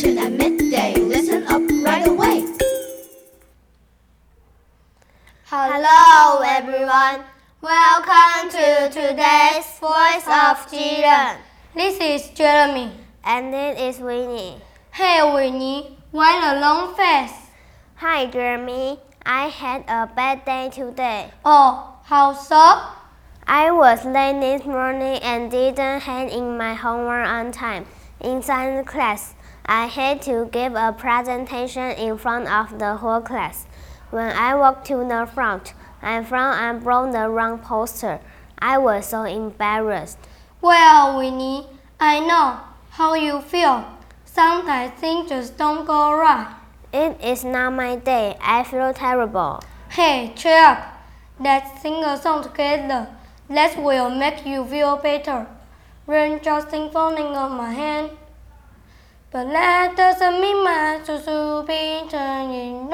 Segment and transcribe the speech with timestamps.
[0.00, 0.94] attention at midday.
[0.94, 2.44] Listen up right away.
[5.44, 7.24] Hello, everyone.
[7.60, 11.36] Welcome to today's Voice of Children.
[11.74, 12.92] This is Jeremy.
[13.24, 14.56] And this is Winnie.
[14.92, 15.98] Hey, Winnie.
[16.12, 17.36] Why a long face?
[17.96, 18.98] Hi, Jeremy.
[19.26, 21.30] I had a bad day today.
[21.44, 22.80] Oh, how so?
[23.46, 27.84] I was late this morning and didn't hand in my homework on time.
[28.20, 29.34] In science class,
[29.66, 33.66] I had to give a presentation in front of the whole class.
[34.10, 38.20] When I walked to the front, I found I brought the wrong poster.
[38.58, 40.18] I was so embarrassed.
[40.60, 41.66] Well, Winnie,
[41.98, 42.60] I know
[42.90, 43.84] how you feel.
[44.24, 46.54] Sometimes things just don't go right.
[46.92, 48.36] It is not my day.
[48.42, 49.62] I feel terrible.
[49.90, 51.00] Hey, cheer up.
[51.38, 53.08] Let's sing a song together.
[53.48, 55.46] That will make you feel better.
[56.06, 58.10] Rain just falling on my hand.
[59.32, 62.90] But that doesn't mean my to be turning.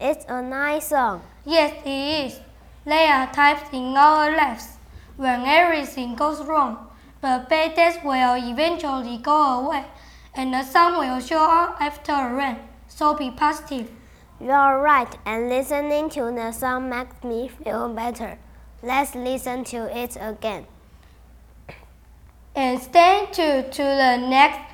[0.00, 1.22] It's a nice song.
[1.44, 2.40] Yes, it is.
[2.84, 4.76] There are times in our lives
[5.16, 6.88] when everything goes wrong,
[7.20, 9.84] but bad days will eventually go away,
[10.34, 12.58] and the sun will show up after the rain.
[12.86, 13.90] So be positive.
[14.40, 18.38] You're right, and listening to the song makes me feel better.
[18.82, 20.66] Let's listen to it again.
[22.54, 24.71] And stay tuned to the next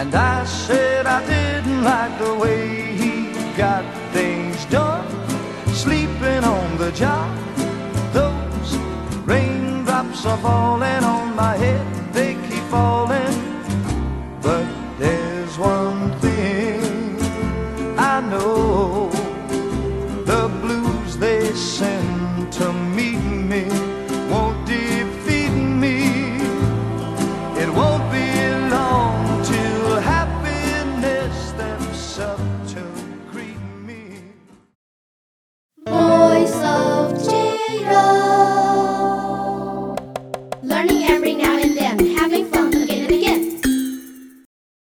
[0.00, 5.06] And I said I didn't like the way he got things done.
[5.74, 7.28] Sleeping on the job,
[8.14, 8.78] those
[9.26, 13.36] raindrops are falling on my head, they keep falling.
[14.40, 14.66] But
[14.98, 17.20] there's one thing
[17.98, 19.10] I know
[20.24, 22.50] the blues they send